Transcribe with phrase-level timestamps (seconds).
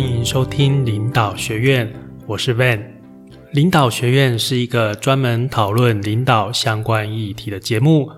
[0.00, 1.92] 欢迎收听领导学院，
[2.26, 2.82] 我是 Van。
[3.52, 8.10] 领导学院是一个专门讨论领导相关议题的节目。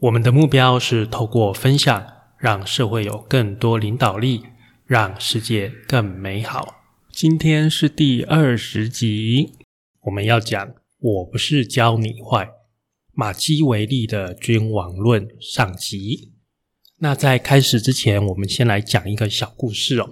[0.00, 4.42] 我们的目标是透过分享，让社会有更多领导力，
[4.84, 6.82] 让世界更美好。
[7.10, 9.54] 今天是第二十集，
[10.02, 12.50] 我们要讲“我不是教你坏”，
[13.16, 16.34] 马基维利的君王论上集。
[16.98, 20.10] 那在开始之前，我们先来讲一个小故事哦。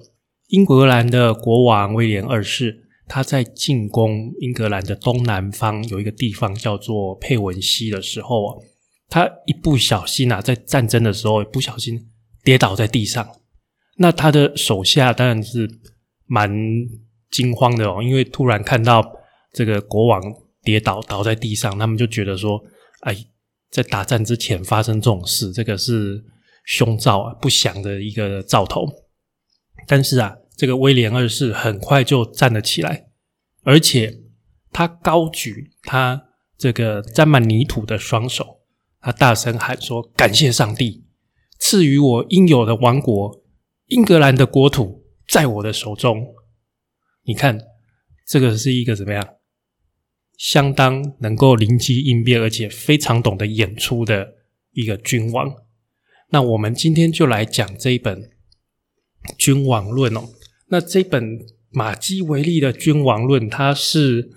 [0.51, 8.61] 英格兰的国王威廉二世，他在进攻英格兰的东南方有一个地方叫做佩文西的时候，
[9.09, 12.09] 他一不小心啊，在战争的时候不小心
[12.43, 13.29] 跌倒在地上。
[13.99, 15.71] 那他的手下当然是
[16.27, 16.51] 蛮
[17.31, 19.05] 惊慌的哦，因为突然看到
[19.53, 20.21] 这个国王
[20.65, 22.61] 跌倒倒在地上，他们就觉得说
[23.03, 23.17] ：“哎，
[23.71, 26.25] 在打战之前发生这种事，这个是
[26.65, 28.85] 凶兆啊，不祥的一个兆头。”
[29.87, 30.37] 但是啊。
[30.61, 33.07] 这个威廉二世很快就站了起来，
[33.63, 34.21] 而且
[34.71, 36.25] 他高举他
[36.59, 38.61] 这个沾满泥土的双手，
[39.01, 41.07] 他大声喊说：“感谢上帝
[41.59, 43.43] 赐予我应有的王国，
[43.87, 46.35] 英格兰的国土在我的手中。”
[47.25, 47.59] 你看，
[48.27, 49.27] 这个是一个怎么样？
[50.37, 54.35] 相当能够灵机应变，而且非常懂得演出的
[54.73, 55.55] 一个君王。
[56.29, 58.21] 那我们今天就来讲这一本
[59.39, 60.29] 《君王论》哦。
[60.73, 61.39] 那这本
[61.71, 64.31] 马基维利的《君王论》，它是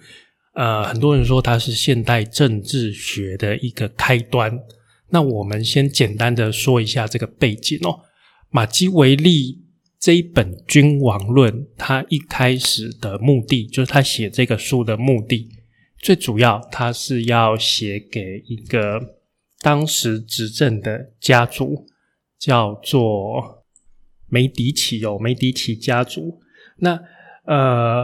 [0.56, 4.60] 呃，很多人说它是现代政治学的一个开端。
[5.12, 8.00] 那我们先简单的说一下这个背景哦。
[8.50, 9.62] 马基维利
[10.00, 15.50] 这一本《君王论》，他一开始的目的就是他写这个书的目的，
[16.00, 19.20] 最主要他是要写给一个
[19.60, 21.86] 当时执政的家族，
[22.40, 23.63] 叫做。
[24.34, 26.40] 梅迪奇哦，梅迪奇家族。
[26.78, 27.00] 那
[27.46, 28.04] 呃，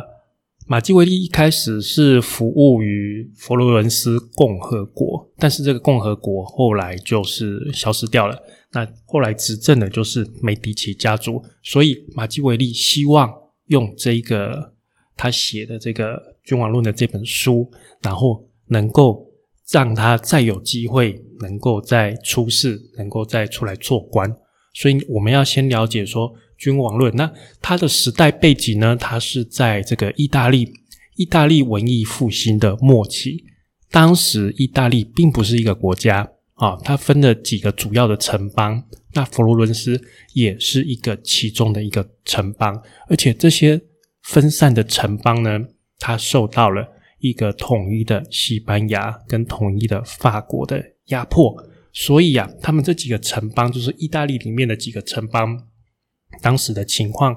[0.67, 8.37] 马基维利一开始是服务于佛罗伦斯共和国，但是这个共和国后来就是消失掉了。
[8.71, 13.33] 那后来执政的就是梅迪奇家族，所以马基维利希望
[13.65, 14.73] 用这个
[15.17, 17.71] 他写的这个《君王论》的这本书，
[18.03, 19.25] 然后能够
[19.71, 24.31] 让他再有机会，能够再出世，能够再出来做官。
[24.73, 27.31] 所以我们要先了解说君王论，那
[27.61, 28.95] 它的时代背景呢？
[28.95, 30.71] 它是在这个意大利，
[31.15, 33.45] 意大利文艺复兴的末期。
[33.89, 39.99] 当时意大利并不是一个国家啊，它分了几个主要的城邦，那佛罗伦斯
[40.33, 42.81] 也是一个其中的一个城邦。
[43.07, 43.81] 而且这些
[44.21, 45.59] 分散的城邦呢，
[45.97, 46.87] 它受到了
[47.19, 51.57] 一个统一的西班牙跟统一的法国的压迫。
[51.91, 55.67] 所以啊，他们这几个城邦，就是意大利里面的几个城邦，
[56.41, 57.35] 当时的情况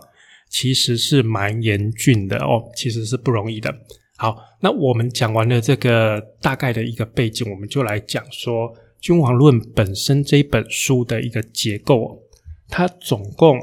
[0.51, 3.75] 其实是蛮严峻的哦，其实是不容易的。
[4.19, 8.69] 好，那我们讲完了这个大概的一个背景，我们就来讲说
[9.01, 12.23] 《君王论》本身这本书的一个结构。
[12.69, 13.59] 它总共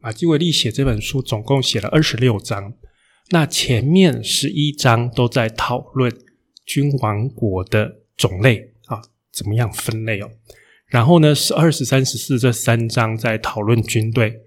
[0.00, 2.72] 马基维利写这本书总共写了二十六章，
[3.30, 6.10] 那前面十一章都在讨论
[6.64, 8.72] 君王国的种类。
[9.38, 10.28] 怎么样分类哦？
[10.88, 14.40] 然后呢，十二、十三、十四这三章在讨论军队，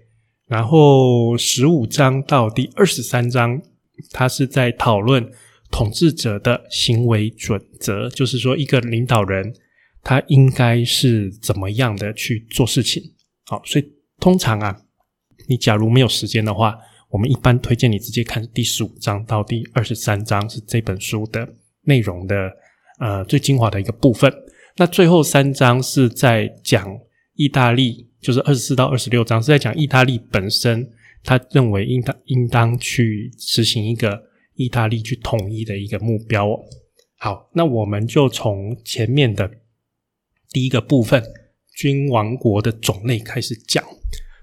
[0.48, 3.62] 然后十五章到第二十三章，
[4.10, 5.30] 它是在讨论
[5.70, 9.54] 统治者的行为准则，就是说一个领导人
[10.02, 13.02] 他应该是怎么样的去做事情。
[13.46, 14.82] 好，所以通常啊，
[15.48, 16.76] 你假如没有时间的话，
[17.08, 21.48] 我们一般推荐你直接看第十五章到第二十三章，是这本书的
[21.82, 22.50] 内容的
[22.98, 24.32] 呃最精华的一个部分。
[24.76, 26.98] 那最后三章是在讲
[27.34, 30.90] 意大利，就是二十四到二十六章是在讲意大利本身，
[31.22, 34.22] 他认为应当应当去实行一个
[34.54, 36.60] 意大利去统一的一个目标哦。
[37.18, 39.50] 好，那我们就从前面的
[40.50, 41.22] 第一个部分——
[41.76, 43.84] 君王国的种类开始讲。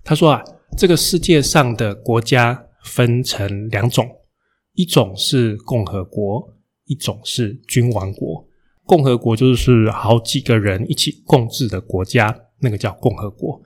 [0.04, 0.44] 他说啊，
[0.78, 4.08] 这个世界上的国家分成两种，
[4.74, 6.56] 一种是共和国，
[6.86, 8.48] 一种是君王国。
[8.90, 13.62] 共和国就是好几个人一起共治的国家，那个叫共和国。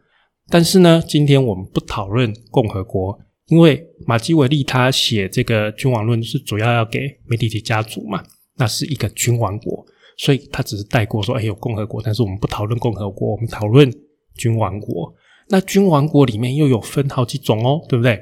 [0.49, 3.17] 但是呢，今天我们不讨论共和国，
[3.47, 8.21] 因为马基维利他写这个君王论是主要要给梅迪奇家族嘛，
[8.57, 9.85] 那是一个君王国，
[10.17, 13.89] 所以他只是带过说，哎，有共和国，但是我们不讨论共和国，我们讨论
[14.35, 15.15] 君王国。
[15.47, 18.19] 那君王国里面又有分好几种哦，对不对？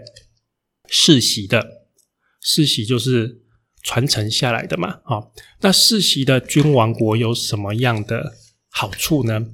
[0.87, 1.65] 世袭的，
[2.41, 3.39] 世袭就是。
[3.83, 5.31] 传承下来的嘛，好，
[5.61, 8.33] 那世袭的君王国有什么样的
[8.69, 9.45] 好处呢？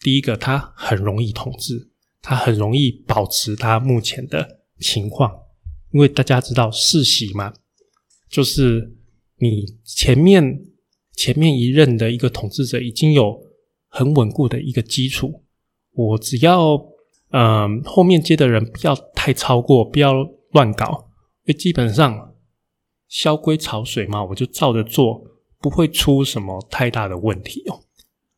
[0.00, 1.90] 第一个，它很容易统治，
[2.20, 5.32] 它很容易保持它目前的情况。
[5.92, 7.54] 因为大家知道世袭嘛，
[8.28, 8.96] 就是
[9.38, 10.62] 你前面
[11.14, 13.40] 前面一任的一个统治者已经有
[13.88, 15.44] 很稳固的一个基础，
[15.92, 16.78] 我只要
[17.30, 20.12] 嗯后面接的人不要太超过，不要
[20.52, 21.10] 乱搞，
[21.44, 22.34] 因为基本上
[23.08, 25.24] 萧规曹水嘛，我就照着做，
[25.60, 27.82] 不会出什么太大的问题哦。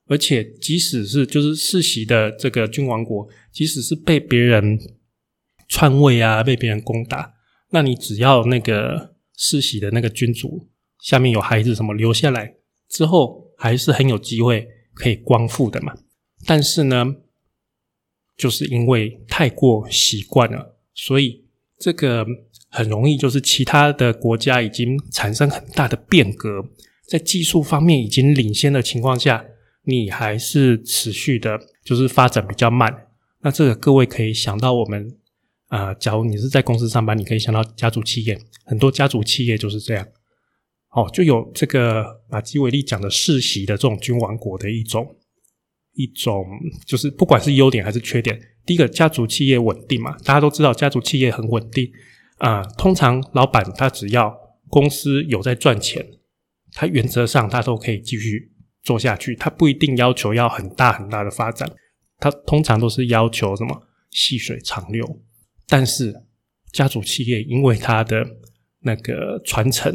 [0.07, 4.79] 而且，即使是就是世袭的这个君王国，即使是被别人
[5.69, 7.35] 篡位啊，被别人攻打，
[7.71, 10.69] 那你只要那个世袭的那个君主
[11.03, 12.57] 下面有孩子什么留下来
[12.89, 15.95] 之后，还是很有机会可以光复的嘛。
[16.47, 17.17] 但是呢，
[18.35, 21.45] 就是因为太过习惯了，所以
[21.79, 22.27] 这个
[22.69, 26.65] 很容易就是其他的国家已经产生很大的变革，
[27.07, 29.45] 在技术方面已经领先的情况下。
[29.85, 33.07] 你还是持续的，就是发展比较慢。
[33.41, 35.17] 那这个各位可以想到，我们
[35.69, 40.07] 啊，假如你是在公司上班，你可以想到家族企业，很多家族企业就是这样。
[40.91, 45.17] 哦，就有这个马基维利讲的世袭的这种君王国的一种
[45.95, 46.45] 一种，
[46.87, 48.39] 就是不管是优点还是缺点。
[48.67, 51.91] 第一个，家族企业稳定嘛，大家都知道家族企业很稳定
[52.39, 52.63] 啊。
[52.77, 54.37] 通常老板他只要
[54.69, 56.05] 公司有在赚钱，
[56.73, 58.53] 他原则上他都可以继续。
[58.81, 61.71] 做下去，他不一定要求要很大很大的发展，
[62.17, 65.21] 他通常都是要求什么细水长流。
[65.67, 66.25] 但是
[66.73, 68.25] 家族企业因为它的
[68.81, 69.93] 那个传承，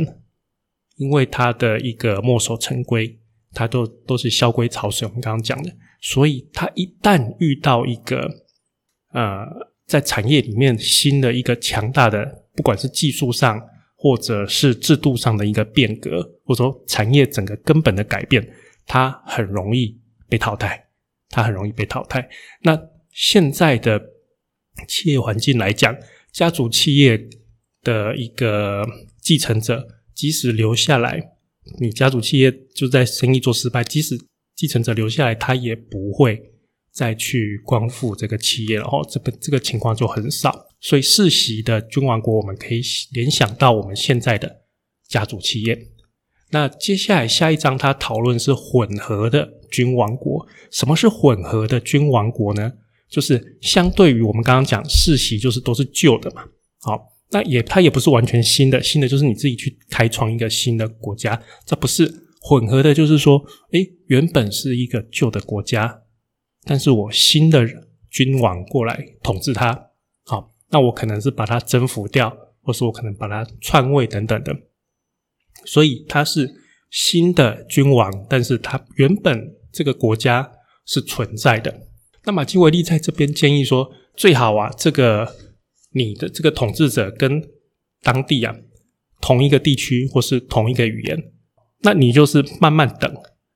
[0.97, 3.17] 因为它的一个墨守成规，
[3.53, 5.07] 它都都是萧规曹随。
[5.07, 8.29] 我们刚刚讲的，所以它一旦遇到一个
[9.13, 13.61] 呃，在产业里面新的一个强大的，不管是技术上
[13.95, 18.47] 或者是制度上的一个变革，或者说产业整个根本的改变。
[18.85, 19.97] 它很容易
[20.27, 20.87] 被淘汰，
[21.29, 22.29] 它很容易被淘汰。
[22.63, 22.77] 那
[23.11, 24.01] 现在的
[24.87, 25.95] 企业环境来讲，
[26.33, 27.29] 家族企业
[27.81, 28.85] 的一个
[29.21, 31.31] 继承者，即使留下来，
[31.79, 34.17] 你家族企业就在生意做失败，即使
[34.55, 36.52] 继承者留下来，他也不会
[36.93, 38.85] 再去光复这个企业了。
[38.85, 40.67] 哦，这个这个情况就很少。
[40.79, 42.81] 所以世袭的君王国，我们可以
[43.13, 44.63] 联想到我们现在的
[45.07, 45.87] 家族企业。
[46.51, 50.45] 那接下来下一章，他讨论是混合的君王国。
[50.71, 52.71] 什么是混合的君王国呢？
[53.09, 56.43] 就是相对于我们刚刚讲世袭，就是都是旧的嘛。
[56.81, 56.99] 好，
[57.31, 61.41] 那也它也不是完全新的，新的就是你自己去开创一个新的国家。
[61.65, 62.11] 这不是
[62.41, 66.02] 混合的，就是说，诶，原本是一个旧的国家，
[66.65, 67.67] 但是我新的
[68.09, 69.89] 君王过来统治他。
[70.25, 74.55] 好，那我可能是把他征服掉，或是我可能把他篡位等等的。
[75.65, 76.49] 所以他是
[76.89, 80.51] 新的君王，但是他原本这个国家
[80.85, 81.87] 是存在的。
[82.25, 85.35] 那马基维利在这边建议说，最好啊，这个
[85.91, 87.41] 你的这个统治者跟
[88.01, 88.55] 当地啊
[89.21, 91.31] 同一个地区或是同一个语言，
[91.81, 93.13] 那你就是慢慢等，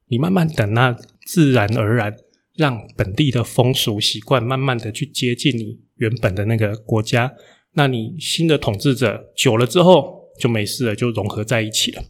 [0.07, 2.15] 你慢慢等，那自然而然
[2.57, 7.31] 让本地的风俗习惯慢慢的去接近你原本的那个国家。
[7.75, 10.17] 那你新的统治者久了之后。
[10.39, 12.03] 就没事了，就融合在一起了。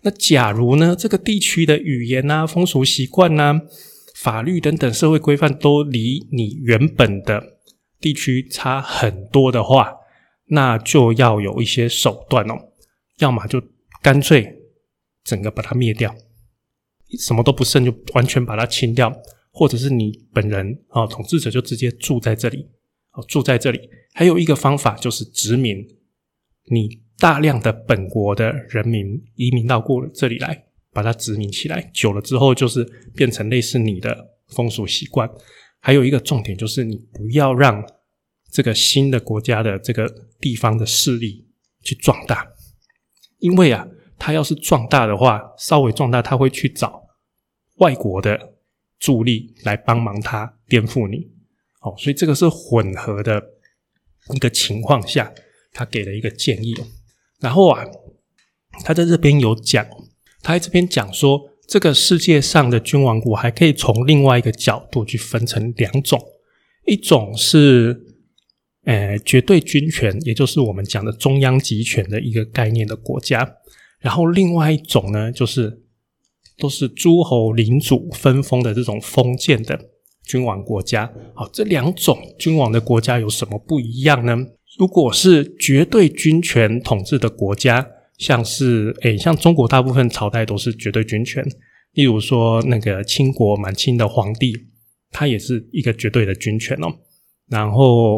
[0.00, 3.60] 那假如呢，这个地区的语言啊、风俗习惯啊、
[4.14, 7.58] 法律等等社会规范都离你原本的
[8.00, 9.92] 地区差很多的话，
[10.46, 12.54] 那就要有一些手段哦。
[13.18, 13.62] 要么就
[14.00, 14.62] 干脆
[15.22, 16.16] 整个把它灭掉，
[17.20, 19.10] 什么都不剩，就完全把它清掉；
[19.54, 22.68] 或者是你本人啊，统治者就直接住在这里，
[23.12, 23.88] 哦，住在这里。
[24.12, 25.78] 还有一个方法就是殖民
[26.66, 27.02] 你。
[27.16, 29.06] 大量的本国的人民
[29.36, 32.84] 移民到过这里来，把它殖民起来，久了之后就是
[33.14, 35.30] 变成类似你的风俗习惯。
[35.78, 37.82] 还有一个重点就是，你不要让
[38.50, 41.46] 这个新的国家的这个地方的势力
[41.82, 42.44] 去壮大，
[43.38, 43.86] 因为啊，
[44.18, 47.04] 他要是壮大的话，稍微壮大，他会去找
[47.76, 48.53] 外国的
[49.04, 51.30] 助力来帮忙他颠覆你。
[51.82, 53.42] 哦，所以这个是混合的
[54.34, 55.30] 一个情况下，
[55.74, 56.74] 他给了一个建议。
[57.40, 57.84] 然后啊，
[58.82, 59.86] 他在这边有讲，
[60.42, 66.18] 他在这边讲说，这个世界上的君王国还可以从另外一个角度去分成两种，
[66.86, 68.02] 一种是
[68.84, 73.56] 呃绝对军权，也就是我们讲的中央集权的一个概念的国家，
[74.00, 75.82] 然后另外一种呢，就是
[76.56, 79.78] 都是诸侯领主分封的这种封建的
[80.24, 81.12] 君王国家。
[81.34, 84.36] 好，这两种君王的国家有什么不一样呢？
[84.78, 87.86] 如果是绝对军权统治的国家，
[88.18, 91.44] 像是诶，像中国大部分朝代都是绝对军权。
[91.92, 94.52] 例如说那个清国满清的皇帝，
[95.10, 96.88] 他也是一个绝对的军权哦。
[97.48, 98.16] 然后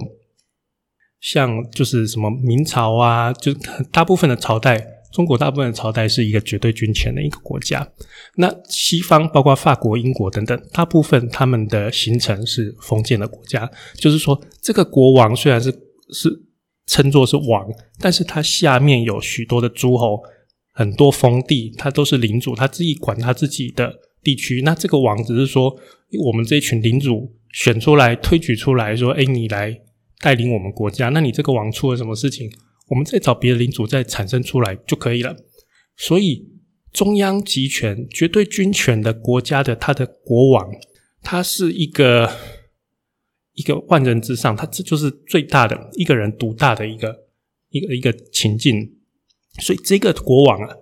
[1.21, 3.53] 像就是什么明朝啊，就
[3.91, 4.96] 大部分的朝代。
[5.17, 7.91] 中国大部分的朝代是一个绝对军权的一个国家，
[8.35, 15.71] 那西方包括法国、英国等等，大部分他们的形成是封建的国家，就是说这个国王虽然是
[16.13, 16.29] 是
[16.85, 17.67] 称作是王，
[17.99, 20.21] 但是他下面有许多的诸侯，
[20.75, 23.91] 很多封地，他都是领主，他自己管他自己的
[24.23, 24.61] 地区。
[24.61, 25.75] 那这个王只是说，
[26.27, 29.81] 我们这一群领主选出来推举出来说，哎，你来
[30.21, 32.51] 带领我们国家，那你这个王出了什么事情？
[32.89, 35.37] 我们再找别的领主再产生出来就可以了。
[35.97, 36.47] 所以
[36.93, 40.71] 中央集权、绝对军权的国家的他的国王，
[41.23, 42.31] 他是一个
[43.55, 47.27] 一个万人之上，他这就是最大的一个人独大的一个
[47.71, 48.99] 一个一个情境。
[49.59, 50.77] 所以这个国王啊，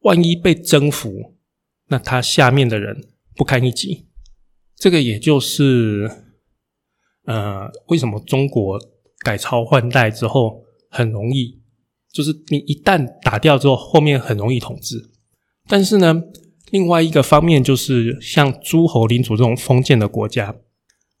[0.00, 1.36] 万一被征服，
[1.88, 4.06] 那他下面的人不堪一击。
[4.76, 6.10] 这个也就是
[7.24, 8.78] 呃，为什么中国
[9.18, 10.65] 改朝换代之后？
[10.90, 11.60] 很容易，
[12.12, 15.10] 就是你一旦打掉之后，后面很容易统治。
[15.68, 16.22] 但是呢，
[16.70, 20.54] 另外一个方面就是像诸侯领主这种封建的国家，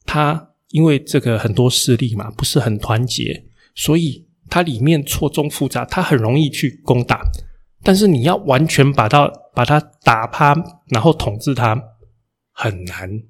[0.04, 3.44] 它因为这个很多势力嘛，不是很团结，
[3.74, 7.22] 所以它里面错综复杂，它很容易去攻打。
[7.82, 10.54] 但是你要完全把它把它打趴，
[10.88, 11.80] 然后统治它
[12.52, 13.22] 很难，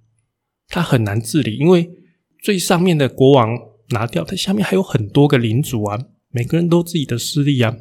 [0.69, 1.91] 它很难治理，因为
[2.43, 3.59] 最上面的国王
[3.91, 5.99] 拿掉，它下面还有很多个领主啊。
[6.37, 7.75] 每个人都自己的势力啊，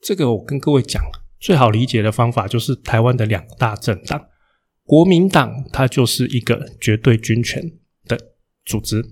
[0.00, 1.02] 这个我跟各位讲，
[1.40, 4.28] 最好理解的方法就是台湾的两大政党，
[4.84, 7.60] 国民党它就是一个绝对军权
[8.04, 8.16] 的
[8.64, 9.04] 组织，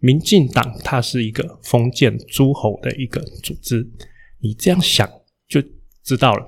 [0.00, 3.88] 民进党它是一个封建诸侯的一个组织。
[4.40, 5.08] 你这样想
[5.46, 5.62] 就
[6.02, 6.44] 知道了，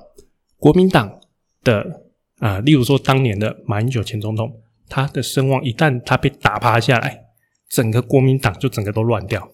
[0.57, 1.21] 国民党
[1.63, 4.53] 的啊，例如说当年的马英九前总统，
[4.89, 7.27] 他的声望一旦他被打趴下来，
[7.69, 9.49] 整个国民党就整个都乱掉。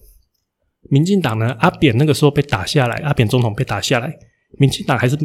[0.90, 1.54] 民进党呢？
[1.60, 4.18] 阿扁那个时候被打下来，阿扁总统被打下来，
[4.58, 5.16] 民进党还是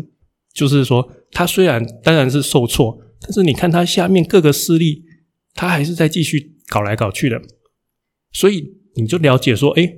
[0.54, 5.04] 就是说，他虽然当然是受挫，但是你看他下面各个势力，
[5.54, 7.42] 他还是在继续搞来搞去的。
[8.34, 9.94] 所以你就了解说，哎，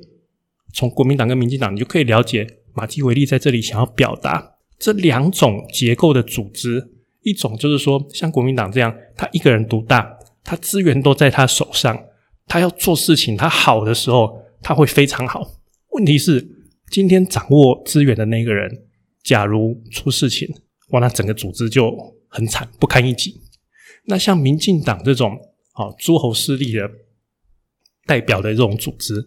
[0.74, 6.92] 从国民党跟民进党，你就可以了解马基维利在这里想要表达这两种结构的组织：
[7.24, 11.98] 一种就是说，像国民党这样，他一个人独大，他资源都在他手上，
[12.46, 14.45] 他要做事情，他好的时候。
[14.66, 15.62] 他会非常好。
[15.92, 16.44] 问题是，
[16.90, 18.68] 今天掌握资源的那个人，
[19.24, 20.52] 假如出事情，
[20.90, 21.96] 哇，那整个组织就
[22.28, 23.40] 很惨，不堪一击。
[24.06, 25.38] 那像民进党这种
[25.74, 26.90] 啊诸侯势力的
[28.08, 29.24] 代表的这种组织，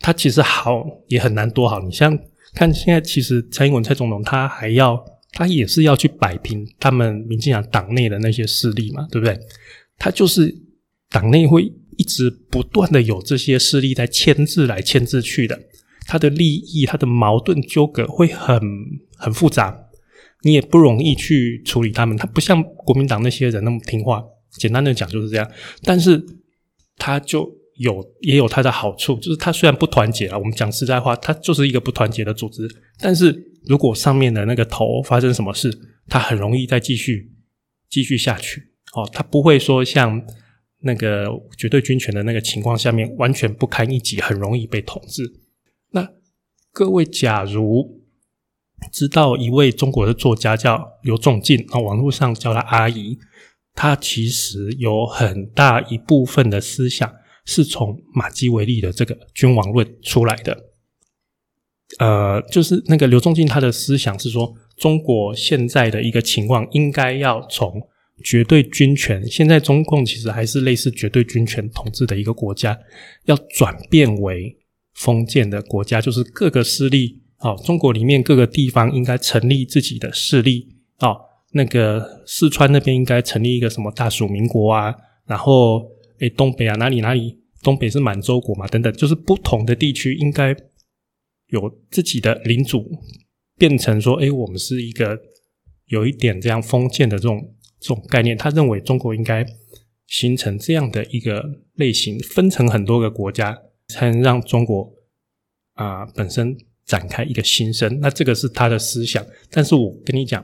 [0.00, 1.80] 它其实好也很难多好。
[1.80, 2.18] 你像
[2.52, 9.40] 看现在，其实蔡英文蔡总统他还要，他也是要去摆平他们民进党党内的那些势力嘛，对不对？
[9.96, 10.54] 他就是
[11.14, 11.72] 党内会。
[11.96, 15.56] 一直不断的有这些势力在牵制来牵制去的，
[16.08, 18.60] 他的利益、他的矛盾纠葛会很
[19.16, 19.78] 很复杂，
[20.42, 22.16] 你也不容易去处理他们。
[22.16, 24.20] 他不像国民党那些人那么听话，
[24.58, 25.48] 简单的讲就是这样。
[25.84, 26.20] 但是
[26.96, 32.68] 他就有也有他的好处，就是他虽然不团结啊，我们讲实在话，他就是一个不团结的组织。
[32.98, 35.72] 但是如果上面的那个头发生什么事，
[36.08, 37.30] 他很容易再继续
[37.88, 38.72] 继续下去。
[38.96, 40.20] 哦，他不会说像。
[40.84, 41.26] 那个
[41.56, 45.22] 绝对军权的那个情况下面，完全不堪一击，很容易被统治。
[45.92, 46.08] 那
[46.72, 48.02] 各位，假如
[48.92, 53.18] 知道一位中国的作家叫刘仲敬那，网络上叫他阿姨，
[53.74, 57.10] 他其实有很大一部分的思想
[57.44, 60.66] 是从马基维利的这个君王论出来的。
[61.98, 67.88] 呃，就是那个刘仲敬他的思想是说，中国现在的一个情况应该要从。
[68.22, 72.78] 绝对军权，现在中共其实还是类似绝对军权统治的一个国家，
[73.24, 74.56] 要转变为
[74.94, 81.16] 封建的国家，就是各个势力，哦，中国里面各个地方应该成立自己的势力，哦，
[81.52, 84.94] 那个四川那边应该成立一个什么大蜀民国啊，
[85.26, 85.90] 然后，
[86.20, 90.54] 诶，东北啊，哪里哪里，东北是满洲国嘛，等等，就是不同的地区应该
[91.48, 92.88] 有自己的领主，
[93.58, 95.18] 变成说，诶，我们是一个
[95.86, 97.50] 有一点这样封建的这种。
[97.86, 99.44] 种概念，他认为中国应该
[100.06, 104.90] 形成这样的一个类型，分成很多个国家，才能让中国
[105.74, 108.00] 啊本身展开一个新生。
[108.00, 109.24] 那这个是他的思想。
[109.50, 110.42] 但是我跟你讲，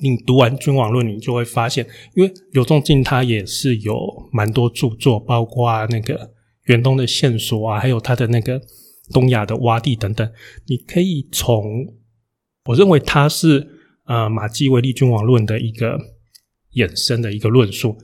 [0.00, 3.96] 你读完《君王论》，你就会发现，因为刘仲敬他也是有
[4.32, 6.32] 蛮多著作，包括那个
[6.66, 8.60] 远东的线索啊，还有他的那个
[9.12, 10.32] 东亚的洼地等等。
[10.66, 11.94] 你可以从，
[12.66, 13.80] 我认为他是。
[14.12, 15.98] 呃，马基维利君王论的一个
[16.74, 17.96] 衍生的一个论述，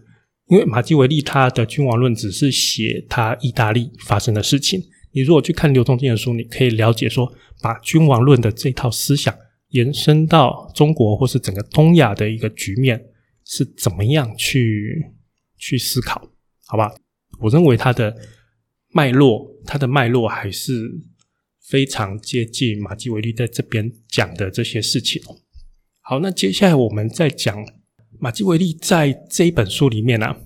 [0.46, 9.36] 因为马基维利他的君王论只是写他意大利发生的事情，你如果去看刘仲敬的书，你可以了解说，把君王论的这套思想
[9.68, 13.04] 延伸到中国或是整个东亚的一个局面
[13.44, 15.12] 是怎么样去
[15.58, 16.30] 去思考，
[16.64, 16.90] 好吧？
[17.38, 18.16] 我认为它的
[18.94, 20.90] 脉络，它的脉络还是
[21.60, 25.20] 非常接近马基维利在这边讲的这些事情。
[26.10, 27.54] 好，那接下来我们再讲
[28.18, 30.36] 马基维利在这一本书里面呢。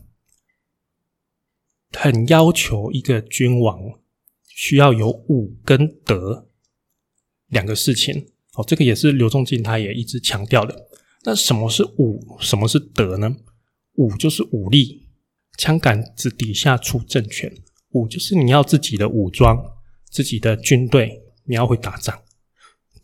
[1.93, 4.01] 很要求一个君王
[4.49, 6.49] 需要有武跟德
[7.47, 10.89] 两个事情哦，这个也是刘仲敬他也一直强调的。
[11.23, 12.37] 那什么是武？
[12.41, 13.37] 什么是德呢？
[13.93, 15.07] 武就是武力，
[15.57, 17.49] 枪杆子底下出政权；
[17.91, 19.57] 武就是你要自己的武装、
[20.11, 22.21] 自己的军队，你要会打仗。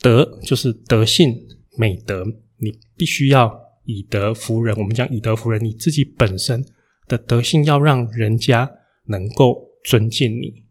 [0.00, 1.46] 德就是德性
[1.76, 2.26] 美德，
[2.60, 4.76] 你必须要以德服人。
[4.76, 6.64] 我们讲以德服人，你自己本身
[7.06, 8.70] 的德性要让人家。
[9.10, 10.66] 能够尊敬你，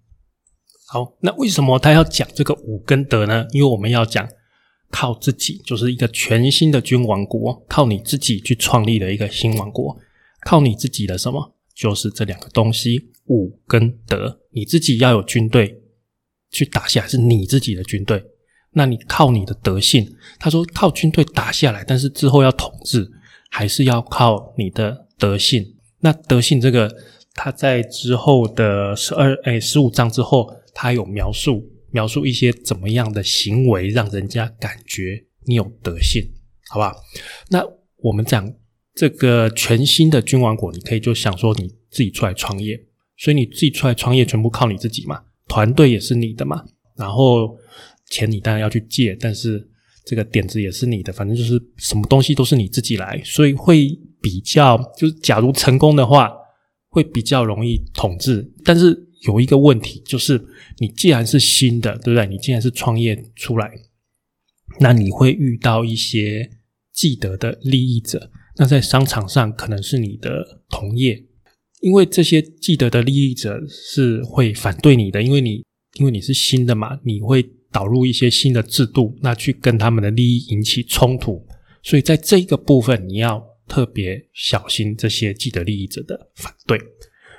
[0.86, 3.48] 好，那为什么他要讲这个武跟德呢？
[3.50, 4.30] 因为我们要讲
[4.92, 9.98] 靠自己，就是一个全新的君王国，靠你自己去创立的一个新王国，
[10.46, 11.56] 靠你自己的什么？
[11.74, 14.40] 就是这两个东西，武跟德。
[14.52, 15.82] 你自己要有军队
[16.52, 18.24] 去打下，是你自己的军队。
[18.78, 23.12] 那你靠你的德性，他说靠军队打下来，但是之后要统治，
[23.52, 25.76] 还是要靠你的德性。
[26.00, 26.90] 那德性这个。
[27.40, 36.28] 他在之后的十二哎十五章之后，他有描述描述一些怎么样的行为，让人家感觉你有德性，
[36.72, 36.96] 好不好？
[37.52, 37.64] 那
[37.98, 38.52] 我们讲
[38.96, 42.76] 这个全新的君王国，你可以就想说你自己出来创业，
[43.16, 46.66] 所以你自己出来创业全部靠你自己嘛，团队也是你的嘛，
[46.96, 47.56] 然后
[48.10, 49.68] 钱你当然要去借，但是
[50.06, 53.90] 这个点子也是你的，反正就是什么东西都是你自己来，所以会
[54.22, 56.32] 比较就是假如成功的话。
[56.90, 60.44] 会比较容易统治，但是有一个问题，就是
[60.80, 62.26] 你既然是新的，对不对？
[62.26, 63.70] 你既然是创业出来，
[64.80, 66.50] 那你会遇到一些
[66.94, 68.32] 既得的利益者。
[68.56, 71.24] 那在商场上可能是你的同业，
[71.82, 75.64] 因为这些既得的利益者是会反对你的，因为你
[76.00, 81.46] 因为你是新的嘛，你会导入一些新的制度，那去跟他们的利益引起冲突。
[81.84, 83.58] 所以在这个部分，你要。
[83.70, 86.80] 特别小心这些既得利益者的反对。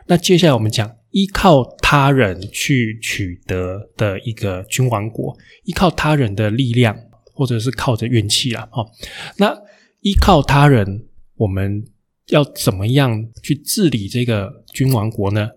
[0.08, 6.94] 那接下来我们讲依靠他人去取得的一个君王国，依靠他人的力量，
[7.32, 8.68] 或者是靠着运气啊。
[8.72, 8.86] 哦，
[9.38, 9.58] 那
[10.02, 11.82] 依靠他人，我们
[12.26, 15.48] 要怎么样去治理这个君王国呢？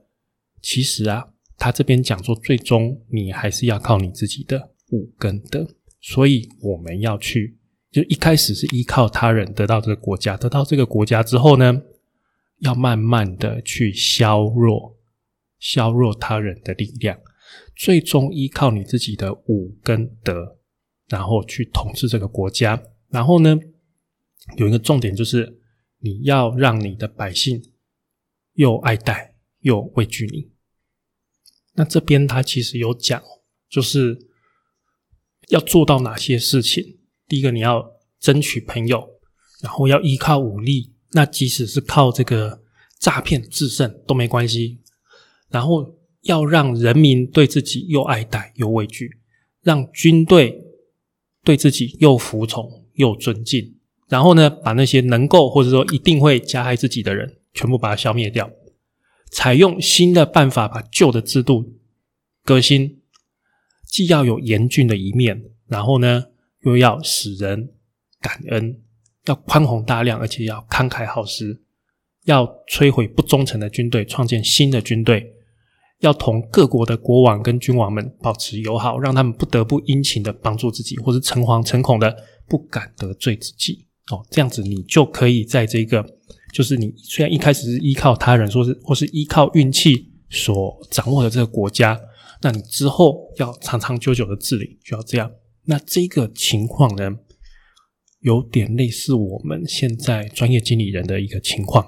[0.62, 1.28] 其实啊，
[1.62, 5.68] 他这边讲说，最终你还是要靠你自己的五根德，
[6.00, 7.60] 所以我们要去。
[7.92, 11.84] 就一开始是依靠他人得到这个国家，得到这个国家之后呢，
[12.62, 14.98] 要慢慢的去削弱、
[15.60, 17.20] 削弱他人的力量，
[17.76, 20.58] 最终依靠你自己的五根德，
[21.10, 22.82] 然后去统治这个国家。
[23.10, 23.56] 然后呢，
[24.58, 25.60] 有一个重点就是
[26.00, 27.62] 你要让你的百姓
[28.54, 30.51] 又爱戴又畏惧你。
[31.76, 33.22] 那这边他其实有讲，
[33.70, 34.28] 就是
[35.50, 36.98] 要做到哪些事情。
[37.28, 39.08] 第一个，你要争取朋友，
[39.62, 42.62] 然后要依靠武力，那即使是靠这个
[43.00, 44.82] 诈骗制胜都没关系。
[45.50, 49.20] 然后要让人民对自己又爱戴又畏惧，
[49.62, 50.62] 让军队
[51.44, 53.78] 对自己又服从又尊敬。
[54.08, 58.50] 然后呢，把那些能够或者说一定会加害自己的人全部把它消灭掉，
[59.32, 61.80] 采用新的办法把旧的制度
[62.44, 63.02] 革新，
[63.88, 66.26] 既要有严峻的一面，然后呢。
[66.64, 67.72] 又要使人
[68.20, 68.80] 感恩，
[69.26, 71.60] 要宽宏大量，而且要慷慨好施，
[72.26, 75.34] 要摧毁不忠诚的军队，创建新的军队，
[76.02, 82.16] 要同各国的国王跟君王们保持友好，让他们不得不殷勤的帮助自己，或是诚惶诚恐的
[82.48, 83.88] 不敢得罪自己。
[84.12, 86.06] 哦，这样子你就可以在这个，
[86.52, 92.00] 就是你虽然一开始是依靠他人，说是或是依靠运气所掌握的这个国家，
[92.42, 95.32] 那你之后要长长久久的治理，就要这样。
[95.66, 97.18] 那这个情况呢，
[98.20, 101.86] 有点类似我们现在专业经理人的一个情况。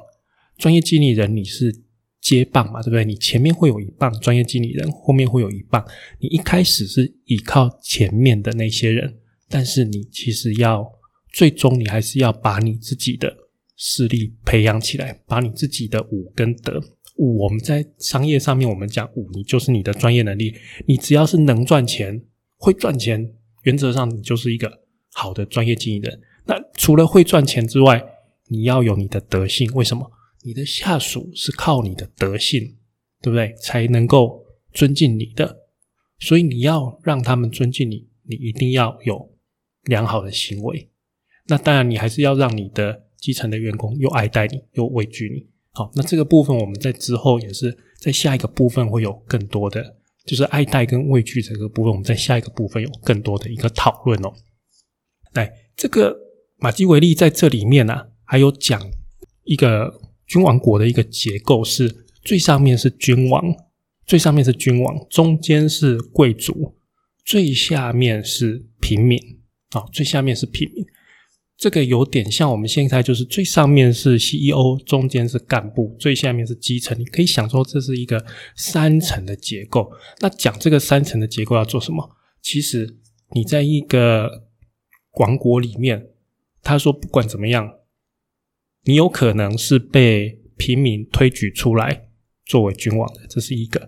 [0.57, 1.83] 专业经理人你是
[2.21, 3.03] 接棒嘛，对不对？
[3.03, 5.85] 你前面会有一棒专业经理人，后面会有一棒。
[6.19, 10.87] 你一开始是依靠前面的那些人，但是你其实要
[11.33, 13.35] 最终你还是要把你自己的
[13.75, 16.81] 势力培养起来，把你自己的武跟德。
[17.17, 20.55] 武我们在商业上面我们讲武，你就是你的专业能力。
[20.87, 22.23] 你只要是能赚钱，
[22.57, 23.33] 会赚钱。
[23.63, 24.81] 原则上，你就是一个
[25.13, 26.21] 好的专业经营人。
[26.45, 28.03] 那除了会赚钱之外，
[28.49, 29.71] 你要有你的德性。
[29.73, 30.11] 为什么？
[30.43, 32.77] 你的下属是靠你的德性，
[33.21, 33.53] 对不对？
[33.61, 35.59] 才能够尊敬你的。
[36.19, 39.33] 所以你要让他们尊敬你，你一定要有
[39.83, 40.89] 良好的行为。
[41.47, 45.47] 那当然，你还是要让你的基层的员工又爱戴你，又畏惧你。
[45.71, 54.33] 好，那这个部分我们在之后也是在下一个部分会有更多的，就是爱戴跟畏惧这个部分，我们在下一个部分有更多的一个讨论哦。
[55.35, 56.13] 来，这个
[56.57, 58.91] 马基维利在这里面呢，还有讲
[59.45, 63.41] 一个君王国的一个结构，是最上面是君王，
[64.05, 66.75] 最上面是君王，中间是贵族，
[67.23, 69.17] 最下面是平民。
[69.71, 70.85] 啊，最下面是平民。
[71.63, 76.99] 这个有点像我们现在就是最上面是 CEO，中间是干部，最下面是基层。
[76.99, 78.25] 你可以想说这是一个
[78.57, 79.89] 三层的结构。
[80.19, 82.17] 那讲这个三层的结构要做什么？
[82.41, 82.97] 其实
[83.31, 84.43] 你在一个
[85.13, 86.09] 王国里面，
[86.61, 87.75] 他说不管怎么样，
[88.83, 92.09] 你有可能是被平民推举出来
[92.45, 93.79] 作为君王的，这是一个；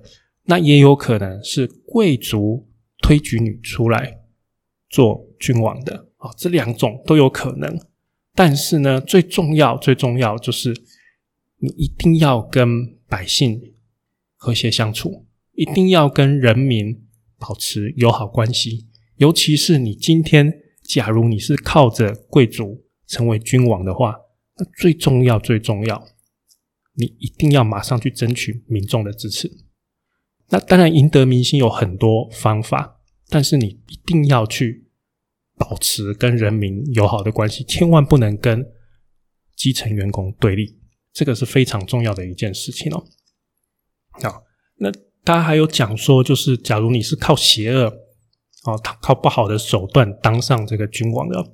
[0.46, 4.22] 那也有可能是贵族推举你出来
[4.90, 6.05] 做君王的。
[6.38, 7.80] 这两种都有可能，
[8.34, 10.74] 但是呢，最重要、最重要就是
[11.58, 13.74] 你一定要跟百姓
[14.36, 17.06] 和谐相处，一定要跟人民
[17.38, 18.88] 保持友好关系。
[19.18, 24.16] 尤其是你今天，假如你是靠着贵族成为君王的话，
[24.58, 26.08] 那最重要、最重要，
[26.94, 29.52] 你一定要马上去争取民众的支持。
[30.50, 34.85] 那当然，赢得民心有很多方法，但是你一定要去。
[35.58, 38.66] 保持跟人民友好的关系，千万不能跟
[39.56, 40.78] 基层员工对立，
[41.14, 43.06] 这个是非常重要的一件事情哦。
[44.12, 44.44] 好，
[44.78, 44.92] 那
[45.24, 47.86] 他还有讲说，就是假如你是靠邪恶
[48.66, 51.54] 哦，靠不好的手段当上这个君王的，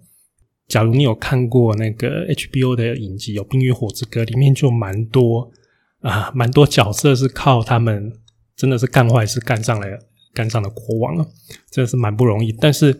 [0.68, 5.52] 假如你有看过那个 HBO 的影集有《冰与火之歌》，里面就蛮多
[6.00, 8.12] 啊，蛮多角色是靠他们
[8.56, 10.00] 真的是干坏事干上来
[10.34, 11.28] 干上了国王了，
[11.70, 13.00] 真的是蛮不容易，但是。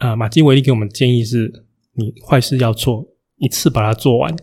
[0.00, 4.34] 啊，马基维利给我们建议是：你坏事要做一次，把它做完。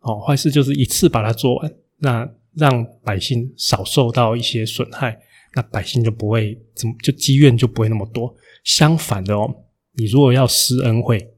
[0.00, 5.20] 哦，坏事就是一次把它做完，那让百姓少受到一些损害，
[5.54, 8.34] 那百姓就不会怎么就积怨就不会那么多。
[8.64, 9.48] 相反的哦，
[9.92, 11.34] 你如果要施恩惠，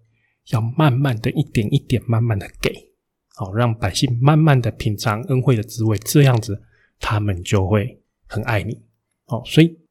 [0.48, 2.72] 要慢慢的一点一点慢慢的给，
[3.34, 6.62] 好让百姓慢慢的品尝恩惠的滋味，这样子
[6.98, 8.80] 他们就会很爱你。
[9.26, 9.81] 哦，所以。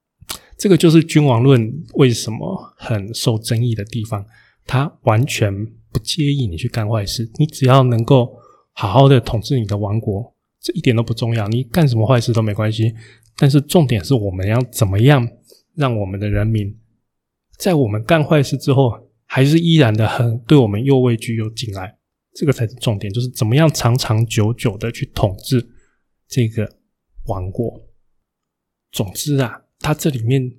[0.62, 4.24] 这个就是君王论为什么很受争议的地方，
[4.64, 5.52] 他完全
[5.92, 8.38] 不介意你去干坏事，你只要能够
[8.74, 12.94] 好好的统治你的王国，这一点都不重要，你干什么坏事都没关系。
[13.38, 15.28] 但是重点是我们要怎么样
[15.74, 16.78] 让我们的人民，
[17.58, 21.98] 在我们干坏事之后，还是依然的很对我们又畏惧又敬爱，
[22.36, 25.68] 这个才是重点，就是怎么样长长久久的去统治
[26.28, 26.72] 这个
[27.26, 27.82] 王国。
[28.92, 29.64] 总之啊。
[29.82, 30.52] 他这里面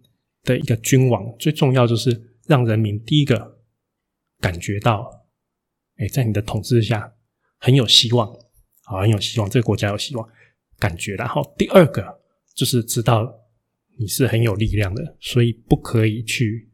[0.43, 3.61] 的一个君王，最重要就是让人民第一个
[4.41, 5.27] 感觉到，
[5.97, 7.15] 哎，在你的统治下
[7.59, 8.29] 很有希望，
[8.85, 10.29] 啊，很有希望，这个国家有希望，
[10.79, 11.15] 感觉。
[11.15, 12.21] 然后第二个
[12.55, 13.33] 就是知道
[13.97, 16.71] 你是很有力量的，所以不可以去，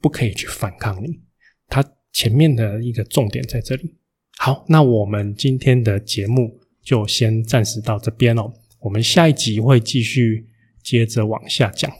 [0.00, 1.20] 不可以去反抗你。
[1.66, 3.96] 他前面的一个重点在这里。
[4.38, 10.46] 好，那我们今天的节目就先暂时到这边哦，我们下一集会继续。
[10.88, 11.92] 接着往下讲，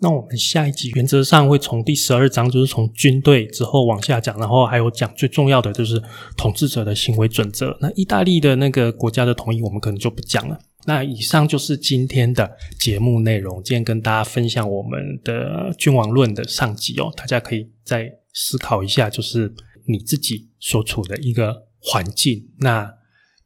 [0.00, 6.02] 那我们下一集原则上会从第十二章，就是从军队之后往下讲，然后还有讲最重要的就是
[6.36, 7.74] 统治者的行为准则。
[7.80, 10.58] 那意大利的那个国家的统一，我们可能就不讲了。
[10.84, 19.50] 那以上就是今天的节目内容，今天跟大家分享我们的君王论的上集哦，大家可以再思考一下，就是
[19.86, 22.92] 你自己所处的一个环境，那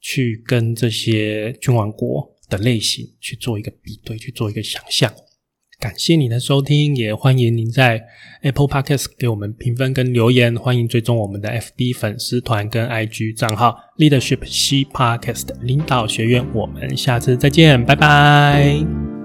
[0.01, 2.35] 去跟这些君王国。
[2.49, 5.13] 的类型去做一个比对，去做一个想象。
[5.81, 8.03] 感谢您的收听，也欢迎您在
[8.43, 10.57] Apple Podcast 给我们评分跟留言。
[10.57, 16.45] 欢迎追踪我们的 FB 粉丝团跟 IG 账号 Leadership C Podcast 领导学院。
[16.53, 19.18] 我们下次再见，拜拜。